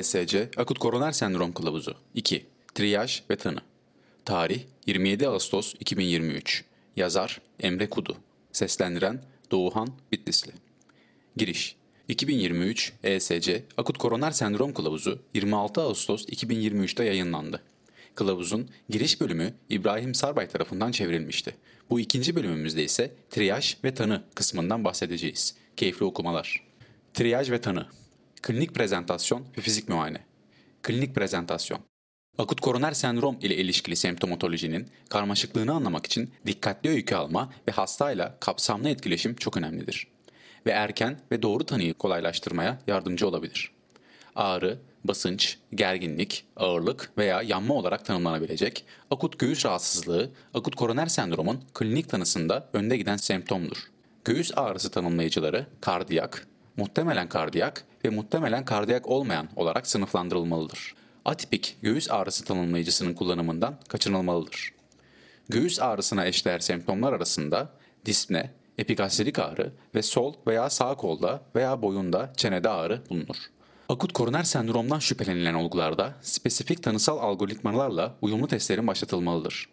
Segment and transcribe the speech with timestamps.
[0.00, 1.94] ESC Akut Koroner Sendrom Kılavuzu.
[2.14, 2.46] 2.
[2.74, 3.60] Triyaj ve Tanı
[4.24, 6.64] Tarih 27 Ağustos 2023
[6.96, 8.16] Yazar Emre Kudu.
[8.52, 10.52] Seslendiren Doğuhan Bitlisli.
[11.36, 11.76] Giriş
[12.10, 17.62] 2023 ESC Akut Koroner Sendrom Kılavuzu 26 Ağustos 2023'te yayınlandı.
[18.14, 21.54] Kılavuzun giriş bölümü İbrahim Sarbay tarafından çevrilmişti.
[21.90, 25.54] Bu ikinci bölümümüzde ise triyaj ve tanı kısmından bahsedeceğiz.
[25.76, 26.62] Keyifli okumalar.
[27.14, 27.86] Triyaj ve tanı
[28.42, 30.20] Klinik prezentasyon ve fizik muayene.
[30.82, 31.80] Klinik prezentasyon.
[32.38, 38.88] Akut koroner sendrom ile ilişkili semptomatolojinin karmaşıklığını anlamak için dikkatli öykü alma ve hastayla kapsamlı
[38.88, 40.06] etkileşim çok önemlidir.
[40.66, 43.70] Ve erken ve doğru tanıyı kolaylaştırmaya yardımcı olabilir.
[44.36, 52.08] Ağrı, basınç, gerginlik, ağırlık veya yanma olarak tanımlanabilecek akut göğüs rahatsızlığı, akut koroner sendromun klinik
[52.08, 53.78] tanısında önde giden semptomdur.
[54.24, 56.46] Göğüs ağrısı tanımlayıcıları kardiyak,
[56.76, 60.94] muhtemelen kardiyak ve muhtemelen kardiyak olmayan olarak sınıflandırılmalıdır.
[61.24, 64.72] Atipik göğüs ağrısı tanımlayıcısının kullanımından kaçınılmalıdır.
[65.48, 67.68] Göğüs ağrısına eşdeğer semptomlar arasında
[68.06, 73.36] dispne, epigastrik ağrı ve sol veya sağ kolda veya boyunda çenede ağrı bulunur.
[73.88, 79.68] Akut koroner sendromdan şüphelenilen olgularda spesifik tanısal algoritmalarla uyumlu testlerin başlatılmalıdır.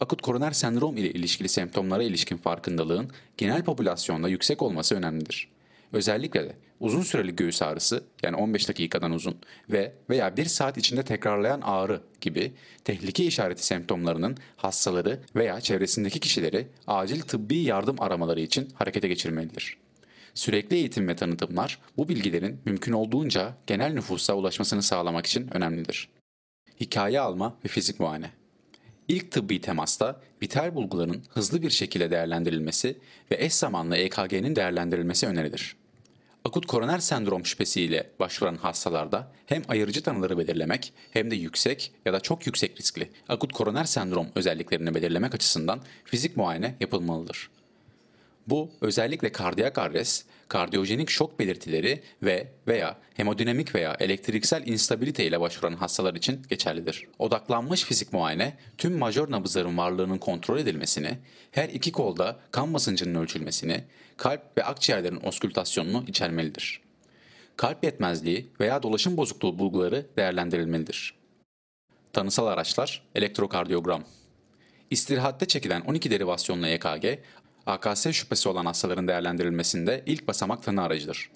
[0.00, 5.55] Akut koroner sendrom ile ilişkili semptomlara ilişkin farkındalığın genel popülasyonda yüksek olması önemlidir.
[5.92, 9.38] Özellikle de uzun süreli göğüs ağrısı yani 15 dakikadan uzun
[9.70, 12.52] ve veya 1 saat içinde tekrarlayan ağrı gibi
[12.84, 19.76] tehlike işareti semptomlarının hastaları veya çevresindeki kişileri acil tıbbi yardım aramaları için harekete geçirmelidir.
[20.34, 26.08] Sürekli eğitim ve tanıtımlar bu bilgilerin mümkün olduğunca genel nüfusa ulaşmasını sağlamak için önemlidir.
[26.80, 28.30] Hikaye alma ve fizik muayene
[29.08, 32.98] İlk tıbbi temasta vital bulguların hızlı bir şekilde değerlendirilmesi
[33.30, 35.76] ve eş zamanlı EKG'nin değerlendirilmesi önerilir.
[36.44, 42.20] Akut koroner sendrom şüphesiyle başvuran hastalarda hem ayırıcı tanıları belirlemek hem de yüksek ya da
[42.20, 47.50] çok yüksek riskli akut koroner sendrom özelliklerini belirlemek açısından fizik muayene yapılmalıdır.
[48.46, 55.74] Bu özellikle kardiyak arrest, kardiyojenik şok belirtileri ve veya hemodinamik veya elektriksel instabilite ile başvuran
[55.74, 57.06] hastalar için geçerlidir.
[57.18, 61.18] Odaklanmış fizik muayene tüm majör nabızların varlığının kontrol edilmesini,
[61.50, 63.84] her iki kolda kan basıncının ölçülmesini,
[64.16, 66.80] kalp ve akciğerlerin oskültasyonunu içermelidir.
[67.56, 71.14] Kalp yetmezliği veya dolaşım bozukluğu bulguları değerlendirilmelidir.
[72.12, 74.04] Tanısal araçlar elektrokardiyogram.
[74.90, 77.06] İstirahatte çekilen 12 derivasyonlu EKG
[77.66, 81.30] AKS şüphesi olan hastaların değerlendirilmesinde ilk basamak tanı aracıdır.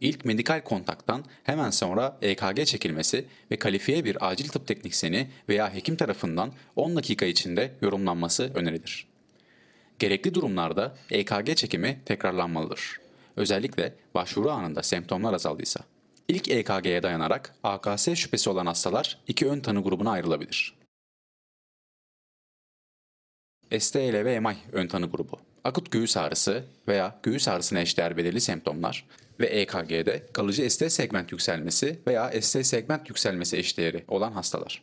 [0.00, 5.96] İlk medikal kontaktan hemen sonra EKG çekilmesi ve kalifiye bir acil tıp teknisyeni veya hekim
[5.96, 9.06] tarafından 10 dakika içinde yorumlanması önerilir.
[9.98, 13.00] Gerekli durumlarda EKG çekimi tekrarlanmalıdır.
[13.36, 15.80] Özellikle başvuru anında semptomlar azaldıysa.
[16.28, 20.74] İlk EKG'ye dayanarak AKS şüphesi olan hastalar iki ön tanı grubuna ayrılabilir.
[23.78, 25.49] STL ve MI ön tanı grubu.
[25.64, 29.06] Akut göğüs ağrısı veya göğüs ağrısına eşdeğer belirli semptomlar
[29.40, 34.82] ve EKG'de kalıcı ST segment yükselmesi veya ST segment yükselmesi eşdeğeri olan hastalar.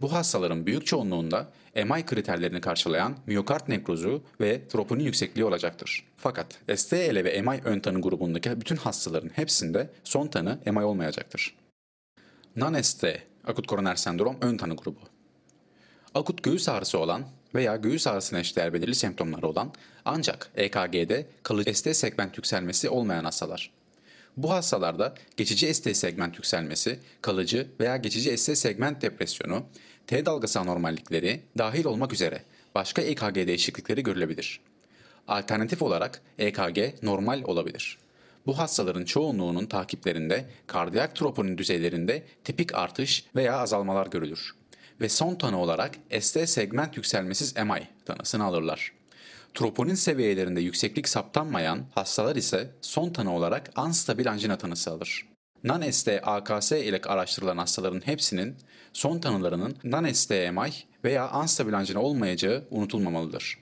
[0.00, 6.06] Bu hastaların büyük çoğunluğunda MI kriterlerini karşılayan miyokard nekrozu ve troponin yüksekliği olacaktır.
[6.16, 6.46] Fakat
[6.76, 11.56] STL ve MI ön tanı grubundaki bütün hastaların hepsinde son tanı MI olmayacaktır.
[12.56, 13.04] Non-ST,
[13.44, 15.00] akut koroner sendrom ön tanı grubu.
[16.14, 17.22] Akut göğüs ağrısı olan
[17.54, 19.72] veya göğüs ağrısına eşdeğer belirli semptomları olan
[20.04, 23.70] ancak EKG'de kalıcı ST segment yükselmesi olmayan hastalar.
[24.36, 29.62] Bu hastalarda geçici ST segment yükselmesi, kalıcı veya geçici ST segment depresyonu,
[30.06, 32.42] T dalgası anormallikleri dahil olmak üzere
[32.74, 34.60] başka EKG değişiklikleri görülebilir.
[35.28, 37.98] Alternatif olarak EKG normal olabilir.
[38.46, 44.54] Bu hastaların çoğunluğunun takiplerinde kardiyak troponin düzeylerinde tipik artış veya azalmalar görülür
[45.00, 48.92] ve son tanı olarak ST segment yükselmesiz MI tanısını alırlar.
[49.54, 55.28] Troponin seviyelerinde yükseklik saptanmayan hastalar ise son tanı olarak anstabil anjina tanısı alır.
[55.64, 58.56] Non-ST AKS ile araştırılan hastaların hepsinin
[58.92, 60.72] son tanılarının non-ST MI
[61.04, 63.58] veya anstabil anjina olmayacağı unutulmamalıdır.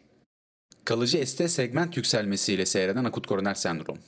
[0.85, 3.99] Kalıcı ST segment yükselmesiyle seyreden akut koroner sendrom.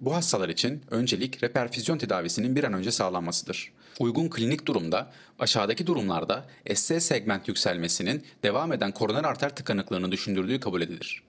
[0.00, 3.72] Bu hastalar için öncelik reperfüzyon tedavisinin bir an önce sağlanmasıdır.
[4.00, 10.82] Uygun klinik durumda aşağıdaki durumlarda ST segment yükselmesinin devam eden koroner arter tıkanıklığını düşündürdüğü kabul
[10.82, 11.22] edilir.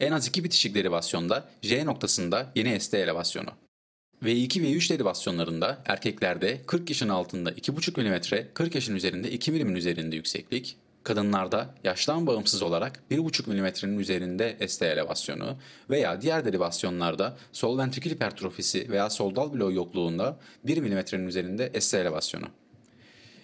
[0.00, 3.50] En az iki bitişik derivasyonda J noktasında yeni ST elevasyonu.
[4.22, 9.76] V2 ve V3 derivasyonlarında erkeklerde 40 yaşın altında 2,5 mm, 40 yaşın üzerinde 2 mm
[9.76, 15.56] üzerinde yükseklik, kadınlarda yaştan bağımsız olarak 1,5 mm'nin üzerinde ST elevasyonu
[15.90, 21.94] veya diğer derivasyonlarda sol ventrikül hipertrofisi veya sol dal bloğu yokluğunda 1 mm'nin üzerinde ST
[21.94, 22.46] elevasyonu.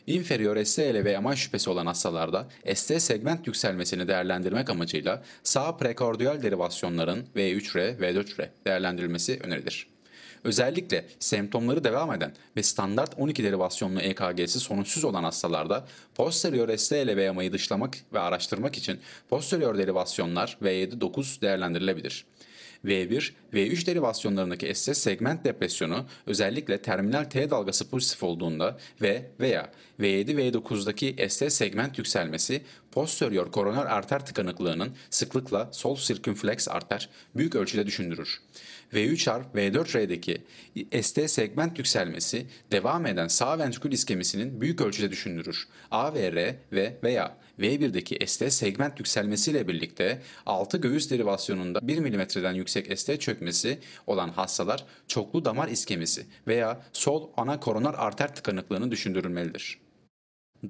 [0.06, 7.26] İnferior ST ve MI şüphesi olan hastalarda ST segment yükselmesini değerlendirmek amacıyla sağ prekordiyal derivasyonların
[7.36, 9.89] V3R, V4R değerlendirilmesi önerilir.
[10.44, 17.32] Özellikle semptomları devam eden ve standart 12 derivasyonlu EKG'si sonuçsuz olan hastalarda posterior ST ve
[17.32, 22.25] MI'yi dışlamak ve araştırmak için posterior derivasyonlar V7-9 değerlendirilebilir.
[22.84, 30.26] V1, V3 derivasyonlarındaki SS segment depresyonu özellikle terminal T dalgası pozitif olduğunda ve veya V7
[30.26, 38.40] V9'daki SS segment yükselmesi posterior koroner arter tıkanıklığının sıklıkla sol sirkümflex arter büyük ölçüde düşündürür.
[38.92, 40.44] V3R, V4R'deki
[41.02, 45.69] ST segment yükselmesi devam eden sağ ventrikül iskemisinin büyük ölçüde düşündürür.
[45.90, 53.20] AVR ve veya V1'deki ST segment yükselmesiyle birlikte 6 göğüs derivasyonunda 1 mm'den yüksek ST
[53.20, 59.78] çökmesi olan hastalar çoklu damar iskemisi veya sol ana koronar arter tıkanıklığını düşündürülmelidir.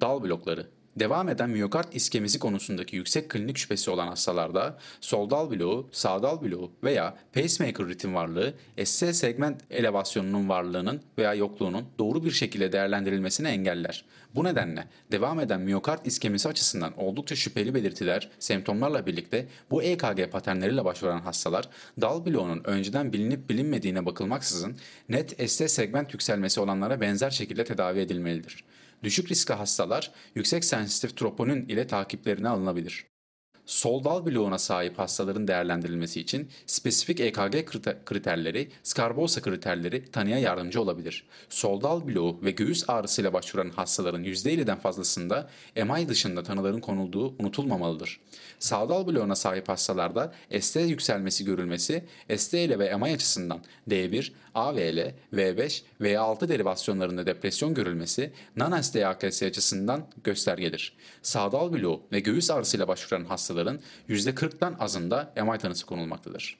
[0.01, 0.67] Dal blokları
[0.99, 7.17] Devam eden miyokard iskemisi konusundaki yüksek klinik şüphesi olan hastalarda soldal bloğu, sağdal bloğu veya
[7.33, 8.53] pacemaker ritim varlığı
[8.83, 14.05] SC segment elevasyonunun varlığının veya yokluğunun doğru bir şekilde değerlendirilmesini engeller.
[14.35, 20.85] Bu nedenle devam eden miyokard iskemisi açısından oldukça şüpheli belirtiler, semptomlarla birlikte bu EKG paternleriyle
[20.85, 21.69] başvuran hastalar
[22.01, 24.77] dal bloğunun önceden bilinip bilinmediğine bakılmaksızın
[25.09, 28.63] net ST segment yükselmesi olanlara benzer şekilde tedavi edilmelidir.
[29.03, 33.10] Düşük riskli hastalar yüksek sensitif troponin ile takiplerine alınabilir.
[33.71, 37.65] Sol dal bloğuna sahip hastaların değerlendirilmesi için spesifik EKG
[38.05, 41.23] kriterleri, Scarbosa kriterleri tanıya yardımcı olabilir.
[41.49, 48.19] Sol dal bloğu ve göğüs ağrısıyla başvuran hastaların %50'den fazlasında MI dışında tanıların konulduğu unutulmamalıdır.
[48.59, 52.03] Sağdal bloğuna sahip hastalarda ST yükselmesi görülmesi,
[52.37, 53.59] ST ile ve MI açısından
[53.89, 60.97] D1, AVL, V5 ve 6 derivasyonlarında depresyon görülmesi non-ST AKS açısından göstergedir.
[61.21, 63.60] Sağdal bloğu ve göğüs ağrısıyla başvuran hastaların
[64.09, 66.57] %40'dan azında MI tanısı konulmaktadır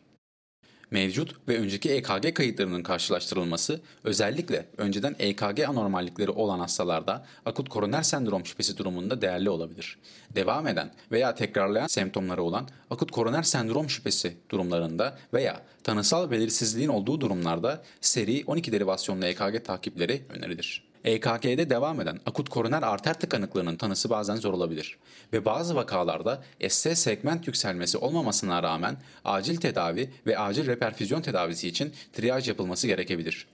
[0.91, 8.45] mevcut ve önceki EKG kayıtlarının karşılaştırılması özellikle önceden EKG anormallikleri olan hastalarda akut koroner sendrom
[8.45, 9.97] şüphesi durumunda değerli olabilir.
[10.35, 17.21] Devam eden veya tekrarlayan semptomları olan akut koroner sendrom şüphesi durumlarında veya tanısal belirsizliğin olduğu
[17.21, 20.90] durumlarda seri 12 derivasyonlu EKG takipleri önerilir.
[21.03, 24.97] EKG'de devam eden akut koroner arter tıkanıklığının tanısı bazen zor olabilir
[25.33, 31.93] ve bazı vakalarda ST segment yükselmesi olmamasına rağmen acil tedavi ve acil reperfüzyon tedavisi için
[32.13, 33.47] triyaj yapılması gerekebilir.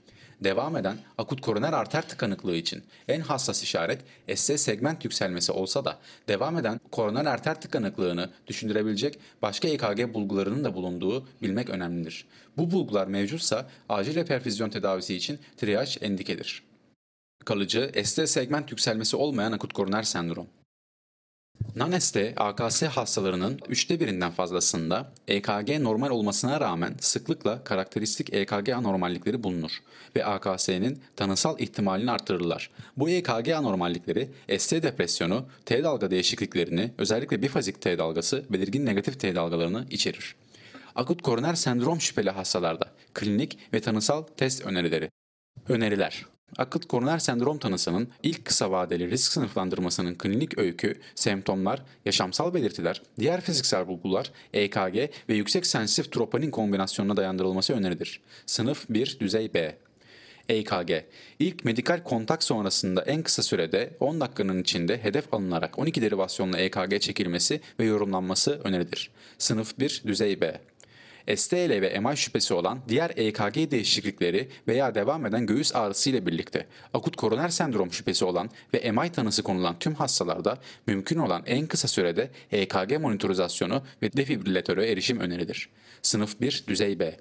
[0.43, 4.01] Devam eden akut koroner arter tıkanıklığı için en hassas işaret
[4.35, 5.97] ST segment yükselmesi olsa da
[6.27, 12.25] devam eden koroner arter tıkanıklığını düşündürebilecek başka EKG bulgularının da bulunduğu bilmek önemlidir.
[12.57, 16.66] Bu bulgular mevcutsa acil reperfüzyon tedavisi için triyaj endikedir
[17.47, 20.47] kalıcı ST segment yükselmesi olmayan akut koroner sendrom.
[21.75, 29.71] Non-ST, AKS hastalarının üçte birinden fazlasında EKG normal olmasına rağmen sıklıkla karakteristik EKG anormallikleri bulunur
[30.15, 32.71] ve AKS'nin tanısal ihtimalini artırırlar.
[32.97, 39.35] Bu EKG anormallikleri ST depresyonu, T dalga değişikliklerini, özellikle bifazik T dalgası, belirgin negatif T
[39.35, 40.35] dalgalarını içerir.
[40.95, 45.09] Akut koroner sendrom şüpheli hastalarda klinik ve tanısal test önerileri.
[45.69, 46.25] Öneriler
[46.57, 53.41] Akut koroner sendrom tanısının ilk kısa vadeli risk sınıflandırmasının klinik öykü, semptomlar, yaşamsal belirtiler, diğer
[53.41, 54.95] fiziksel bulgular, EKG
[55.29, 58.21] ve yüksek sensitif troponin kombinasyonuna dayandırılması önerilir.
[58.45, 59.77] Sınıf 1 düzey B.
[60.49, 60.91] EKG.
[61.39, 67.01] İlk medikal kontak sonrasında en kısa sürede 10 dakikanın içinde hedef alınarak 12 derivasyonla EKG
[67.01, 69.11] çekilmesi ve yorumlanması önerilir.
[69.37, 70.61] Sınıf 1 düzey B.
[71.35, 76.65] STL ve MI şüphesi olan diğer EKG değişiklikleri veya devam eden göğüs ağrısı ile birlikte
[76.93, 80.57] akut koroner sendrom şüphesi olan ve MI tanısı konulan tüm hastalarda
[80.87, 85.69] mümkün olan en kısa sürede EKG monitorizasyonu ve defibrilatöre erişim önerilir.
[86.01, 87.17] Sınıf 1 düzey B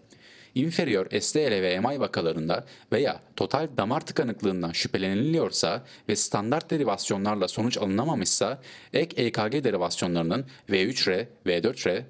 [0.57, 8.61] inferior STL ve MI vakalarında veya total damar tıkanıklığından şüpheleniliyorsa ve standart derivasyonlarla sonuç alınamamışsa
[8.93, 12.03] ek EKG derivasyonlarının V3R, V4R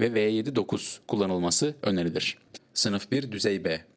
[0.00, 2.38] ve V7-9 kullanılması önerilir.
[2.74, 3.92] Sınıf 1 düzey B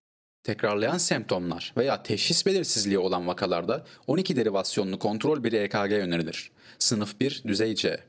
[0.46, 6.52] Tekrarlayan semptomlar veya teşhis belirsizliği olan vakalarda 12 derivasyonlu kontrol bir EKG önerilir.
[6.80, 8.00] Sınıf 1 düzey C.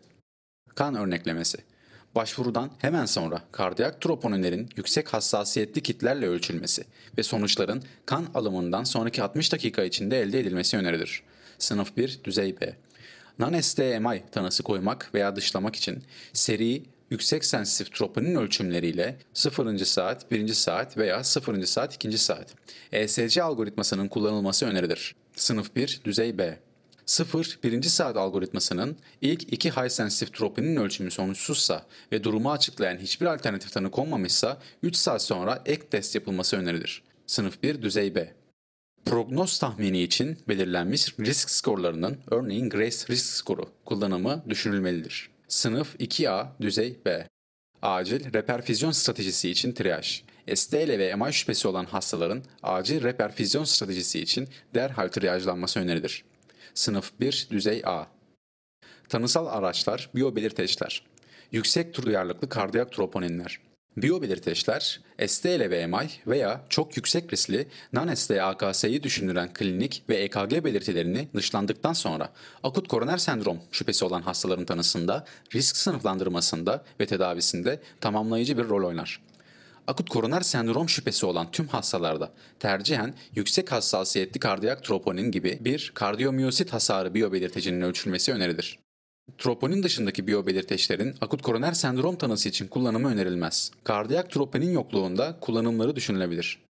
[0.74, 1.58] Kan örneklemesi
[2.16, 6.84] Başvurudan hemen sonra kardiyak troponinlerin yüksek hassasiyetli kitlerle ölçülmesi
[7.18, 11.22] ve sonuçların kan alımından sonraki 60 dakika içinde elde edilmesi önerilir.
[11.58, 12.76] Sınıf 1 düzey B.
[13.38, 19.78] Non-STMI tanısı koymak veya dışlamak için seri yüksek sensitif troponin ölçümleriyle 0.
[19.78, 20.48] saat, 1.
[20.48, 21.62] saat veya 0.
[21.62, 22.18] saat, 2.
[22.18, 22.54] saat.
[22.92, 25.14] ESC algoritmasının kullanılması önerilir.
[25.36, 26.58] Sınıf 1 düzey B.
[27.06, 33.26] 0 birinci saat algoritmasının ilk iki high sensitive tropinin ölçümü sonuçsuzsa ve durumu açıklayan hiçbir
[33.26, 37.02] alternatif tanı konmamışsa 3 saat sonra ek test yapılması önerilir.
[37.26, 38.32] Sınıf 1 düzey B.
[39.04, 45.30] Prognoz tahmini için belirlenmiş risk skorlarının örneğin Grace risk skoru kullanımı düşünülmelidir.
[45.48, 47.28] Sınıf 2A düzey B.
[47.82, 50.22] Acil reperfüzyon stratejisi için triyaj.
[50.54, 56.24] STL ve MI şüphesi olan hastaların acil reperfüzyon stratejisi için derhal triyajlanması önerilir.
[56.76, 58.04] Sınıf 1 düzey A.
[59.08, 61.02] Tanısal araçlar, biyobelirteçler.
[61.52, 63.60] Yüksek duyarlılıklı kardiyak troponinler.
[63.96, 71.28] Biyobelirteçler, STL ve MI veya çok yüksek riskli non-ST AKS'yi düşündüren klinik ve EKG belirtilerini
[71.34, 78.68] dışlandıktan sonra akut koroner sendrom şüphesi olan hastaların tanısında, risk sınıflandırmasında ve tedavisinde tamamlayıcı bir
[78.68, 79.20] rol oynar
[79.86, 86.72] akut koroner sendrom şüphesi olan tüm hastalarda tercihen yüksek hassasiyetli kardiyak troponin gibi bir kardiyomyosit
[86.72, 88.78] hasarı biyobelirtecinin ölçülmesi önerilir.
[89.38, 93.70] Troponin dışındaki biyobelirteçlerin akut koroner sendrom tanısı için kullanımı önerilmez.
[93.84, 96.65] Kardiyak troponin yokluğunda kullanımları düşünülebilir.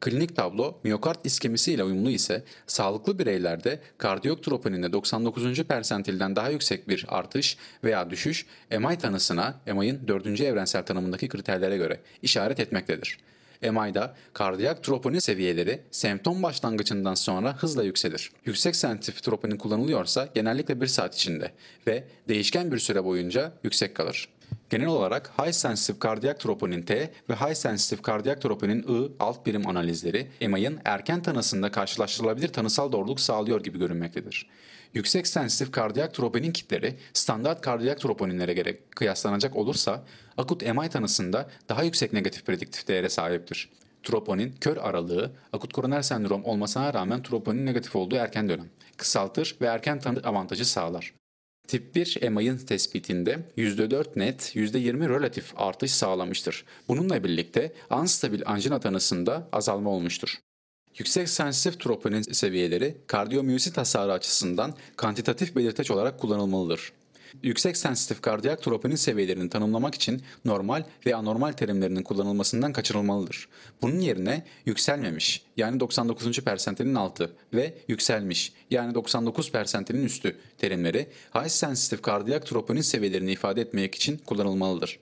[0.00, 5.62] Klinik tablo miyokard iskemisi ile uyumlu ise sağlıklı bireylerde kardiyok troponinde 99.
[5.62, 8.46] persentilden daha yüksek bir artış veya düşüş
[8.78, 10.40] MI tanısına MI'ın 4.
[10.40, 13.18] evrensel tanımındaki kriterlere göre işaret etmektedir.
[13.62, 18.30] MI'da kardiyak troponin seviyeleri semptom başlangıcından sonra hızla yükselir.
[18.44, 21.52] Yüksek sensitif troponin kullanılıyorsa genellikle 1 saat içinde
[21.86, 24.28] ve değişken bir süre boyunca yüksek kalır.
[24.70, 29.66] Genel olarak High Sensitive Cardiac Troponin T ve High Sensitive Cardiac Troponin I alt birim
[29.66, 34.46] analizleri EMA'nın erken tanısında karşılaştırılabilir tanısal doğruluk sağlıyor gibi görünmektedir.
[34.94, 40.04] Yüksek sensitif kardiyak troponin kitleri standart kardiyak troponinlere göre kıyaslanacak olursa
[40.36, 43.70] akut MI tanısında daha yüksek negatif prediktif değere sahiptir.
[44.02, 49.66] Troponin kör aralığı akut koroner sendrom olmasına rağmen troponin negatif olduğu erken dönem kısaltır ve
[49.66, 51.12] erken tanı avantajı sağlar.
[51.68, 56.64] Tip 1 MI'ın tespitinde %4 net, %20 relatif artış sağlamıştır.
[56.88, 60.38] Bununla birlikte anstabil anjina tanısında azalma olmuştur.
[60.98, 66.92] Yüksek sensitif troponin seviyeleri kardiyomyosit hasarı açısından kantitatif belirteç olarak kullanılmalıdır.
[67.42, 73.48] Yüksek sensitif kardiyak troponin seviyelerini tanımlamak için normal ve anormal terimlerinin kullanılmasından kaçırılmalıdır.
[73.82, 76.40] Bunun yerine yükselmemiş yani 99.
[76.40, 83.60] persentilin altı ve yükselmiş yani 99 persentilin üstü terimleri high sensitif kardiyak troponin seviyelerini ifade
[83.60, 84.98] etmek için kullanılmalıdır.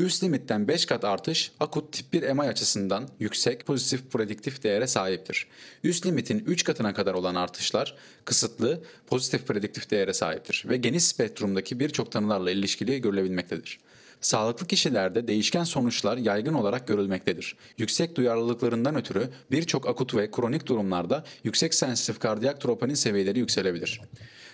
[0.00, 5.46] Üst limitten 5 kat artış akut tip 1 MI açısından yüksek pozitif prediktif değere sahiptir.
[5.84, 11.80] Üst limitin 3 katına kadar olan artışlar kısıtlı pozitif prediktif değere sahiptir ve geniş spektrumdaki
[11.80, 13.80] birçok tanılarla ilişkili görülebilmektedir.
[14.20, 17.56] Sağlıklı kişilerde değişken sonuçlar yaygın olarak görülmektedir.
[17.78, 24.00] Yüksek duyarlılıklarından ötürü birçok akut ve kronik durumlarda yüksek sensitif kardiyak troponin seviyeleri yükselebilir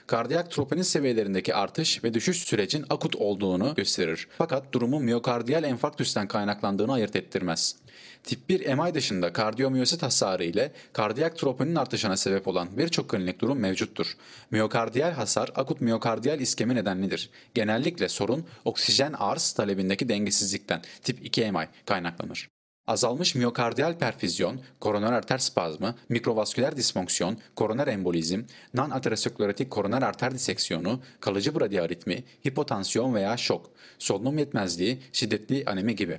[0.07, 4.29] kardiyak troponin seviyelerindeki artış ve düşüş sürecin akut olduğunu gösterir.
[4.39, 7.77] Fakat durumun miyokardiyal enfarktüsten kaynaklandığını ayırt ettirmez.
[8.25, 13.59] Tip 1 MI dışında kardiyomyosit hasarı ile kardiyak troponin artışına sebep olan birçok klinik durum
[13.59, 14.17] mevcuttur.
[14.51, 17.31] Miyokardiyal hasar akut miyokardiyal iskemi nedenlidir.
[17.55, 22.49] Genellikle sorun oksijen arz talebindeki dengesizlikten tip 2 MI kaynaklanır.
[22.87, 28.43] Azalmış miyokardiyal perfüzyon, koroner arter spazmı, mikrovasküler disfonksiyon, koroner embolizm,
[28.75, 36.19] non-aterosklerotik koroner arter diseksiyonu, kalıcı bradiaritmi, hipotansiyon veya şok, solunum yetmezliği, şiddetli anemi gibi.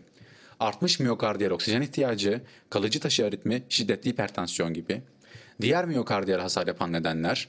[0.59, 5.01] Artmış miyokardiyal oksijen ihtiyacı, kalıcı taşı aritmi, şiddetli hipertansiyon gibi.
[5.61, 7.47] Diğer miyokardiyal hasar yapan nedenler,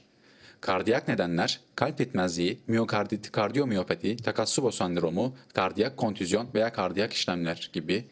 [0.61, 8.05] Kardiyak nedenler, kalp yetmezliği, miyokardit, kardiyomiyopati, Takatsubo sendromu, kardiyak kontüzyon veya kardiyak işlemler gibi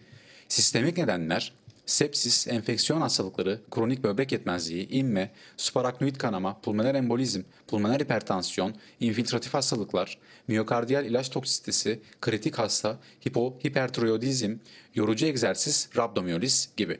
[0.50, 1.54] Sistemik nedenler
[1.88, 10.18] sepsis, enfeksiyon hastalıkları, kronik böbrek yetmezliği, inme, supraraknoid kanama, pulmoner embolizm, pulmoner hipertansiyon, infiltratif hastalıklar,
[10.48, 14.56] miyokardiyal ilaç toksitesi, kritik hasta, hipo, hipertiroidizm,
[14.96, 17.00] yorucu egzersiz, rabdomiyoliz gibi.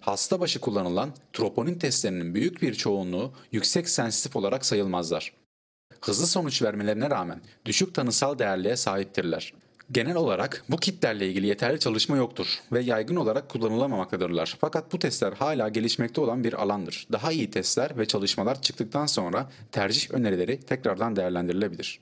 [0.00, 5.32] Hasta başı kullanılan troponin testlerinin büyük bir çoğunluğu yüksek sensitif olarak sayılmazlar.
[6.00, 9.52] Hızlı sonuç vermelerine rağmen düşük tanısal değerliğe sahiptirler.
[9.92, 14.56] Genel olarak bu kitlerle ilgili yeterli çalışma yoktur ve yaygın olarak kullanılamamaktadırlar.
[14.60, 17.06] Fakat bu testler hala gelişmekte olan bir alandır.
[17.12, 22.00] Daha iyi testler ve çalışmalar çıktıktan sonra tercih önerileri tekrardan değerlendirilebilir.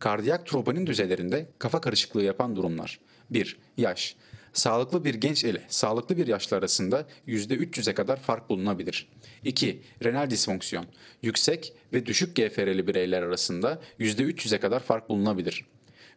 [0.00, 3.00] Kardiyak troponin düzeylerinde kafa karışıklığı yapan durumlar.
[3.30, 3.58] 1.
[3.76, 4.16] Yaş.
[4.52, 9.08] Sağlıklı bir genç ile sağlıklı bir yaşlı arasında %300'e kadar fark bulunabilir.
[9.44, 9.82] 2.
[10.04, 10.86] Renal disfonksiyon.
[11.22, 15.64] Yüksek ve düşük GFR'li bireyler arasında %300'e kadar fark bulunabilir.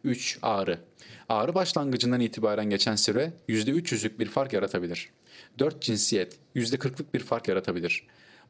[0.04, 0.38] 3.
[0.42, 0.78] Ağrı.
[1.28, 5.10] Ağrı başlangıcından itibaren geçen süre %300'lük bir fark yaratabilir.
[5.58, 5.82] 4.
[5.82, 6.38] Cinsiyet.
[6.56, 8.06] %40'lık bir fark yaratabilir.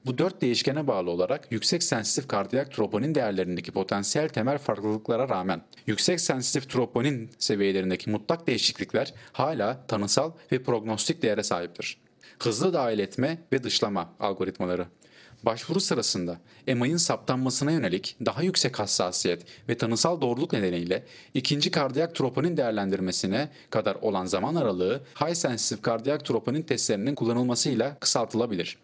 [0.07, 6.21] Bu dört değişkene bağlı olarak yüksek sensitif kardiyak troponin değerlerindeki potansiyel temel farklılıklara rağmen yüksek
[6.21, 11.99] sensitif troponin seviyelerindeki mutlak değişiklikler hala tanısal ve prognostik değere sahiptir.
[12.43, 14.87] Hızlı dahil etme ve dışlama algoritmaları
[15.43, 21.05] Başvuru sırasında EMA'nın saptanmasına yönelik daha yüksek hassasiyet ve tanısal doğruluk nedeniyle
[21.35, 28.79] ikinci kardiyak troponin değerlendirmesine kadar olan zaman aralığı high sensitive kardiyak troponin testlerinin kullanılmasıyla kısaltılabilir.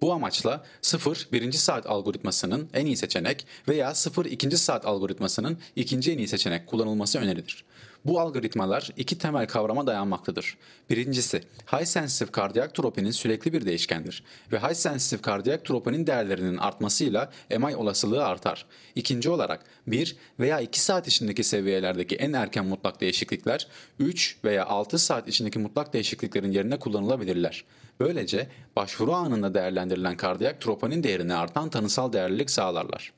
[0.00, 6.12] Bu amaçla 0 birinci saat algoritmasının en iyi seçenek veya 0 ikinci saat algoritmasının ikinci
[6.12, 7.64] en iyi seçenek kullanılması önerilir.
[8.06, 10.56] Bu algoritmalar iki temel kavrama dayanmaktadır.
[10.90, 17.30] Birincisi, high sensitive kardiyak tropinin sürekli bir değişkendir ve high sensitive kardiyak tropinin değerlerinin artmasıyla
[17.58, 18.66] MI olasılığı artar.
[18.94, 24.98] İkinci olarak 1 veya 2 saat içindeki seviyelerdeki en erken mutlak değişiklikler 3 veya 6
[24.98, 27.64] saat içindeki mutlak değişikliklerin yerine kullanılabilirler.
[28.00, 33.12] Böylece başvuru anında değerlendirilen kardiyak troponin değerini artan tanısal değerlilik sağlarlar.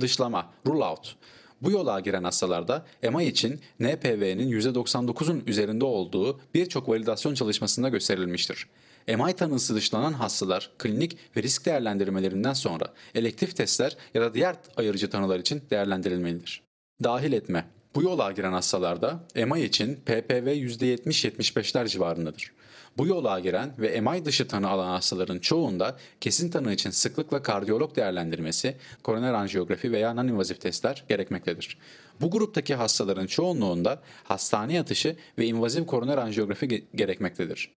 [0.00, 1.16] Dışlama, rule out.
[1.62, 8.66] Bu yola giren hastalarda EMA için NPV'nin %99'un üzerinde olduğu birçok validasyon çalışmasında gösterilmiştir.
[9.08, 15.10] MI tanısı dışlanan hastalar klinik ve risk değerlendirmelerinden sonra elektif testler ya da diğer ayırıcı
[15.10, 16.62] tanılar için değerlendirilmelidir.
[17.04, 17.64] Dahil etme
[17.98, 22.52] bu yola giren hastalarda MI için PPV %70-75'ler civarındadır.
[22.98, 27.96] Bu yola giren ve MI dışı tanı alan hastaların çoğunda kesin tanı için sıklıkla kardiyolog
[27.96, 31.78] değerlendirmesi, koroner anjiyografi veya non-invazif testler gerekmektedir.
[32.20, 37.72] Bu gruptaki hastaların çoğunluğunda hastane yatışı ve invazif koroner anjiyografi gerekmektedir.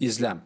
[0.00, 0.42] İzlem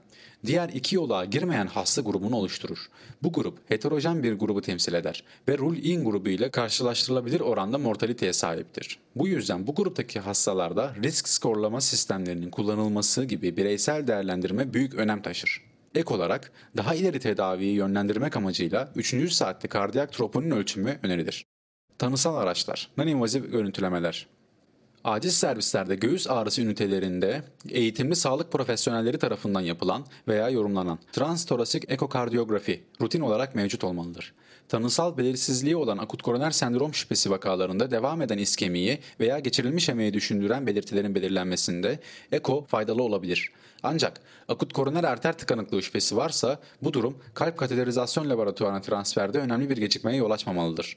[0.46, 2.78] diğer iki yola girmeyen hasta grubunu oluşturur.
[3.22, 8.99] Bu grup heterojen bir grubu temsil eder ve rule-in grubu ile karşılaştırılabilir oranda mortaliteye sahiptir.
[9.16, 15.62] Bu yüzden bu gruptaki hastalarda risk skorlama sistemlerinin kullanılması gibi bireysel değerlendirme büyük önem taşır.
[15.94, 19.32] Ek olarak daha ileri tedaviyi yönlendirmek amacıyla 3.
[19.32, 21.44] saatte kardiyak troponin ölçümü önerilir.
[21.99, 24.26] Tanısal araçlar, non-invazif görüntülemeler,
[25.06, 33.21] Acil servislerde göğüs ağrısı ünitelerinde eğitimli sağlık profesyonelleri tarafından yapılan veya yorumlanan transtorasik ekokardiyografi rutin
[33.21, 34.34] olarak mevcut olmalıdır.
[34.69, 40.66] Tanısal belirsizliği olan akut koroner sendrom şüphesi vakalarında devam eden iskemiyi veya geçirilmiş emeği düşündüren
[40.66, 41.99] belirtilerin belirlenmesinde
[42.32, 43.52] eko faydalı olabilir.
[43.82, 49.76] Ancak akut koroner arter tıkanıklığı şüphesi varsa bu durum kalp kateterizasyon laboratuvarına transferde önemli bir
[49.76, 50.97] gecikmeye yol açmamalıdır.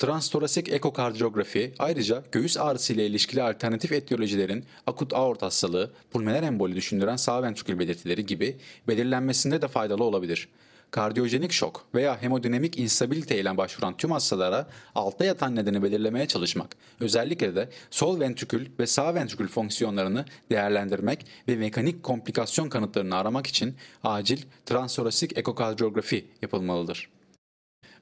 [0.00, 7.16] Transtorasik ekokardiyografi ayrıca göğüs ağrısı ile ilişkili alternatif etiyolojilerin akut aort hastalığı, pulmoner emboli düşündüren
[7.16, 8.56] sağ ventrikül belirtileri gibi
[8.88, 10.48] belirlenmesinde de faydalı olabilir.
[10.90, 17.56] Kardiyojenik şok veya hemodinamik instabilite ile başvuran tüm hastalara altta yatan nedeni belirlemeye çalışmak, özellikle
[17.56, 24.42] de sol ventrikül ve sağ ventrikül fonksiyonlarını değerlendirmek ve mekanik komplikasyon kanıtlarını aramak için acil
[24.66, 27.10] transorasik ekokardiyografi yapılmalıdır.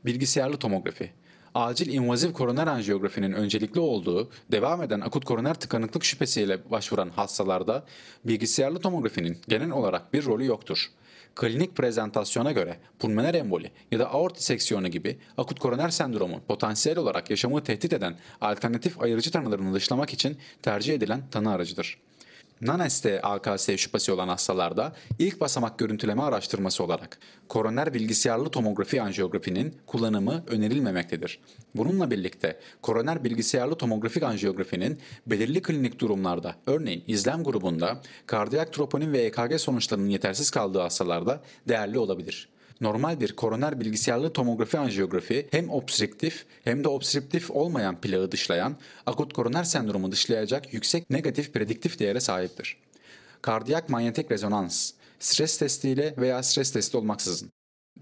[0.05, 1.11] Bilgisayarlı tomografi
[1.55, 7.85] acil invazif koroner anjiyografinin öncelikli olduğu devam eden akut koroner tıkanıklık şüphesiyle başvuran hastalarda
[8.25, 10.91] bilgisayarlı tomografinin genel olarak bir rolü yoktur.
[11.35, 17.31] Klinik prezentasyona göre pulmoner emboli ya da aort diseksiyonu gibi akut koroner sendromu potansiyel olarak
[17.31, 21.99] yaşamı tehdit eden alternatif ayırıcı tanılarını dışlamak için tercih edilen tanı aracıdır.
[22.61, 27.18] NANES'te AKS şüphesi olan hastalarda ilk basamak görüntüleme araştırması olarak
[27.49, 31.40] koroner bilgisayarlı tomografi anjiyografinin kullanımı önerilmemektedir.
[31.75, 39.18] Bununla birlikte koroner bilgisayarlı tomografik anjiyografinin belirli klinik durumlarda örneğin izlem grubunda kardiyak troponin ve
[39.18, 42.49] EKG sonuçlarının yetersiz kaldığı hastalarda değerli olabilir
[42.81, 49.33] normal bir koroner bilgisayarlı tomografi anjiyografi hem obstrüktif hem de obstrüktif olmayan plağı dışlayan akut
[49.33, 52.77] koroner sendromu dışlayacak yüksek negatif prediktif değere sahiptir.
[53.43, 57.51] Kardiyak manyetik rezonans, stres testiyle veya stres testi olmaksızın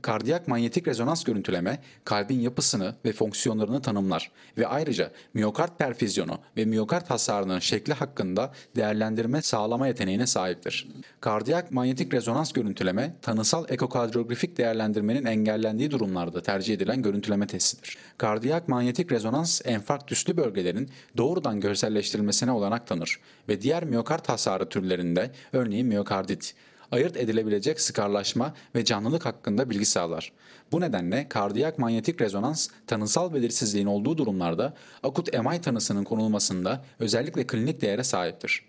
[0.02, 7.10] Kardiyak manyetik rezonans görüntüleme kalbin yapısını ve fonksiyonlarını tanımlar ve ayrıca miyokard perfüzyonu ve miyokard
[7.10, 10.88] hasarının şekli hakkında değerlendirme sağlama yeteneğine sahiptir.
[11.20, 17.98] Kardiyak manyetik rezonans görüntüleme tanısal ekokardiyografik değerlendirmenin engellendiği durumlarda tercih edilen görüntüleme testidir.
[18.18, 25.86] Kardiyak manyetik rezonans enfarktüslü bölgelerin doğrudan görselleştirilmesine olanak tanır ve diğer miyokard hasarı türlerinde örneğin
[25.86, 26.54] miyokardit,
[26.92, 30.32] ayırt edilebilecek sıkarlaşma ve canlılık hakkında bilgi sağlar.
[30.72, 37.80] Bu nedenle kardiyak manyetik rezonans tanısal belirsizliğin olduğu durumlarda akut MI tanısının konulmasında özellikle klinik
[37.80, 38.64] değere sahiptir.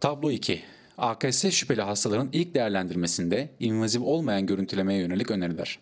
[0.00, 0.62] Tablo 2
[0.98, 5.78] AKS şüpheli hastaların ilk değerlendirmesinde invaziv olmayan görüntülemeye yönelik öneriler.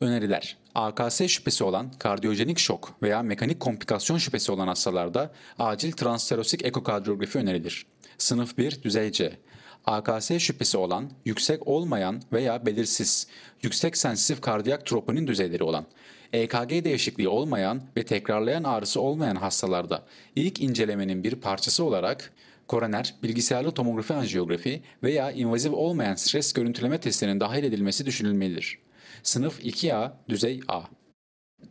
[0.00, 7.38] Öneriler AKS şüphesi olan kardiyojenik şok veya mekanik komplikasyon şüphesi olan hastalarda acil transserosik ekokardiyografi
[7.38, 7.86] önerilir.
[8.18, 9.38] Sınıf 1 düzey C.
[9.86, 13.26] AKS şüphesi olan, yüksek olmayan veya belirsiz,
[13.62, 15.86] yüksek sensitif kardiyak troponin düzeyleri olan,
[16.32, 20.02] EKG değişikliği olmayan ve tekrarlayan ağrısı olmayan hastalarda
[20.36, 22.32] ilk incelemenin bir parçası olarak
[22.68, 28.78] koroner, bilgisayarlı tomografi anjiyografi veya invaziv olmayan stres görüntüleme testinin dahil edilmesi düşünülmelidir.
[29.22, 30.80] Sınıf 2A, düzey A.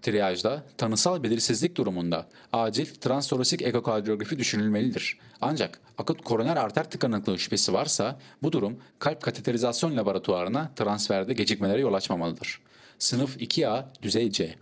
[0.02, 5.18] Triyajda tanısal belirsizlik durumunda acil transorosik ekokardiografi düşünülmelidir.
[5.42, 11.94] Ancak akut koroner arter tıkanıklığı şüphesi varsa bu durum kalp kateterizasyon laboratuvarına transferde gecikmelere yol
[11.94, 12.60] açmamalıdır.
[13.00, 14.56] Sınıf 2A düzey C.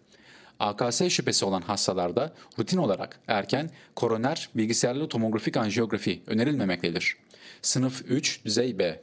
[0.60, 7.18] AKS şüphesi olan hastalarda rutin olarak erken koroner bilgisayarlı tomografik anjiyografi önerilmemektedir.
[7.62, 9.02] Sınıf 3 düzey B.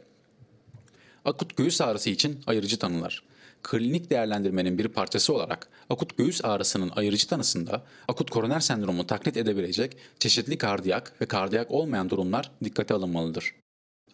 [1.25, 3.23] Akut göğüs ağrısı için ayırıcı tanılar
[3.65, 9.97] klinik değerlendirmenin bir parçası olarak akut göğüs ağrısının ayırıcı tanısında akut koroner sendromu taklit edebilecek
[10.19, 13.55] çeşitli kardiyak ve kardiyak olmayan durumlar dikkate alınmalıdır.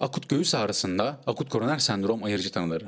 [0.01, 2.85] Akut göğüs ağrısında akut koroner sendrom ayırıcı tanıları.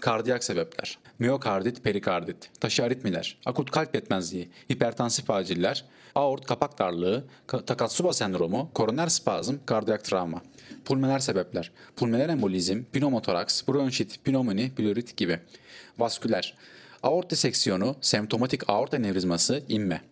[0.00, 5.84] Kardiyak sebepler, miyokardit, perikardit, taşı aritmiler, akut kalp yetmezliği, hipertansif aciller,
[6.14, 10.42] aort kapak darlığı, Takatsuba sendromu, koroner spazm, kardiyak travma.
[10.84, 15.40] Pulmoner sebepler, pulmoner embolizm, pneumotoraks, bronşit, pnömoni, pleurit gibi.
[15.98, 16.54] Vasküler,
[17.02, 20.02] aort diseksiyonu, semptomatik aort anevrizması, inme.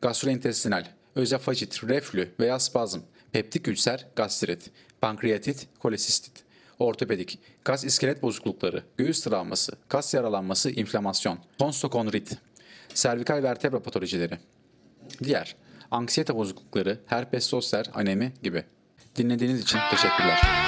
[0.00, 0.84] Gastrointestinal,
[1.14, 3.00] özofajit, reflü veya spazm,
[3.32, 6.46] peptik ülser, gastrit, pankreatit, kolesistit.
[6.78, 12.38] Ortopedik, kas iskelet bozuklukları, göğüs travması, kas yaralanması, inflamasyon, tonsokondrit,
[12.94, 14.38] servikal vertebra patolojileri.
[15.24, 15.56] Diğer,
[15.90, 18.64] anksiyete bozuklukları, herpes zoster, anemi gibi.
[19.16, 20.65] Dinlediğiniz için teşekkürler.